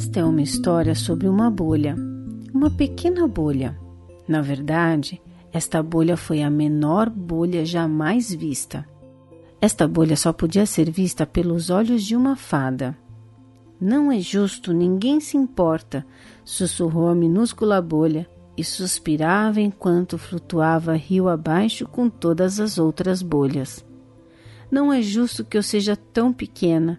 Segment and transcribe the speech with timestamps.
[0.00, 1.94] Esta é uma história sobre uma bolha,
[2.54, 3.78] uma pequena bolha.
[4.26, 5.20] Na verdade,
[5.52, 8.88] esta bolha foi a menor bolha jamais vista.
[9.60, 12.96] Esta bolha só podia ser vista pelos olhos de uma fada.
[13.78, 16.06] Não é justo, ninguém se importa,
[16.46, 23.84] sussurrou a minúscula bolha e suspirava enquanto flutuava rio abaixo com todas as outras bolhas.
[24.70, 26.98] Não é justo que eu seja tão pequena.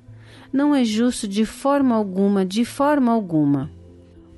[0.51, 3.71] Não é justo de forma alguma, de forma alguma.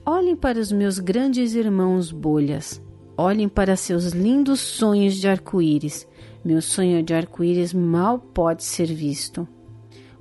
[0.05, 2.81] Olhem para os meus grandes irmãos bolhas.
[3.15, 6.07] Olhem para seus lindos sonhos de arco-íris.
[6.43, 9.47] Meu sonho de arco-íris mal pode ser visto.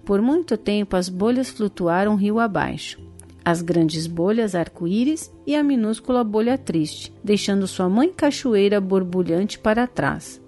[0.05, 3.01] Por muito tempo as bolhas flutuaram rio abaixo.
[3.45, 9.87] As grandes bolhas arco-íris e a minúscula bolha triste, deixando sua mãe cachoeira borbulhante para
[9.87, 10.41] trás.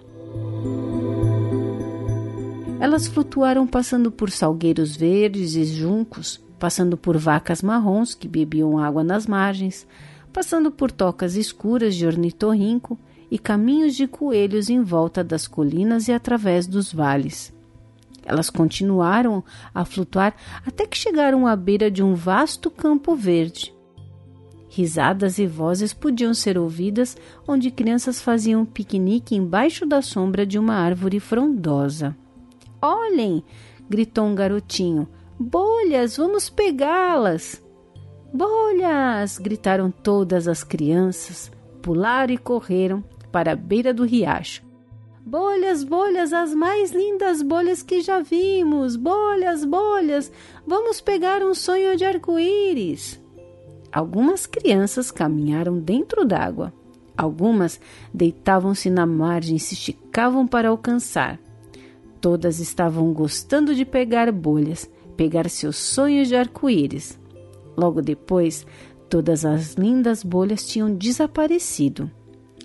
[2.84, 9.02] Elas flutuaram passando por salgueiros verdes e juncos, passando por vacas marrons que bebiam água
[9.02, 9.86] nas margens,
[10.30, 12.98] passando por tocas escuras de ornitorrinco
[13.30, 17.54] e caminhos de coelhos em volta das colinas e através dos vales.
[18.22, 19.42] Elas continuaram
[19.74, 23.74] a flutuar até que chegaram à beira de um vasto campo verde.
[24.68, 27.16] Risadas e vozes podiam ser ouvidas
[27.48, 32.14] onde crianças faziam piquenique embaixo da sombra de uma árvore frondosa.
[32.84, 33.42] Olhem!
[33.88, 35.08] gritou um garotinho.
[35.40, 37.64] Bolhas, vamos pegá-las!
[38.30, 39.38] Bolhas!
[39.38, 44.62] gritaram todas as crianças, pularam e correram para a beira do riacho.
[45.24, 48.96] Bolhas, bolhas, as mais lindas bolhas que já vimos!
[48.96, 50.30] Bolhas, bolhas!
[50.66, 53.18] Vamos pegar um sonho de arco-íris!
[53.90, 56.70] Algumas crianças caminharam dentro d'água.
[57.16, 57.80] Algumas
[58.12, 61.40] deitavam-se na margem e se esticavam para alcançar.
[62.24, 67.20] Todas estavam gostando de pegar bolhas, pegar seus sonhos de arco-íris.
[67.76, 68.66] Logo depois,
[69.10, 72.10] todas as lindas bolhas tinham desaparecido.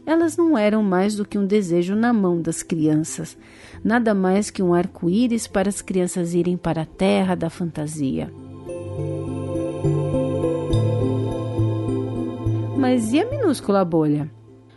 [0.05, 3.37] Elas não eram mais do que um desejo na mão das crianças,
[3.83, 8.31] nada mais que um arco-íris para as crianças irem para a terra da fantasia.
[12.77, 14.31] Mas e a minúscula bolha?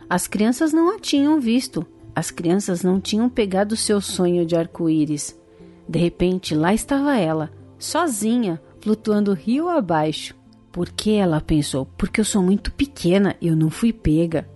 [0.09, 5.39] As crianças não a tinham visto, as crianças não tinham pegado seu sonho de arco-íris.
[5.87, 10.35] De repente, lá estava ela, sozinha, flutuando rio abaixo.
[10.71, 11.85] Por que ela pensou?
[11.97, 14.49] Porque eu sou muito pequena, eu não fui pega.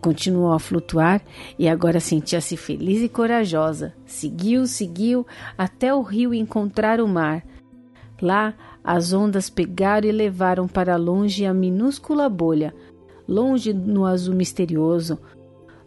[0.00, 1.22] Continuou a flutuar
[1.58, 3.94] e agora sentia-se feliz e corajosa.
[4.04, 5.26] Seguiu, seguiu,
[5.56, 7.42] até o rio encontrar o mar.
[8.20, 8.54] Lá,
[8.84, 12.74] as ondas pegaram e levaram para longe a minúscula bolha,
[13.26, 15.18] longe no azul misterioso,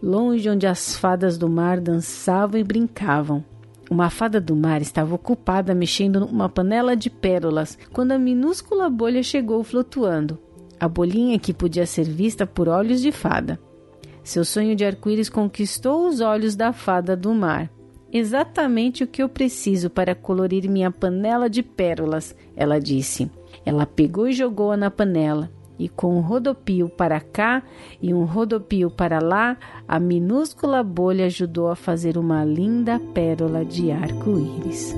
[0.01, 3.43] longe onde as fadas do mar dançavam e brincavam.
[3.89, 9.23] Uma fada do mar estava ocupada mexendo numa panela de pérolas quando a minúscula bolha
[9.23, 10.37] chegou flutuando.
[10.79, 13.59] A bolinha que podia ser vista por olhos de fada.
[14.23, 17.71] Seu sonho de arco-íris conquistou os olhos da fada do mar.
[18.11, 23.31] Exatamente o que eu preciso para colorir minha panela de pérolas, ela disse.
[23.65, 25.49] Ela pegou e jogou-a na panela
[25.79, 27.63] e com um rodopio para cá
[28.01, 29.57] e um rodopio para lá,
[29.87, 34.95] a minúscula bolha ajudou a fazer uma linda pérola de arco-íris.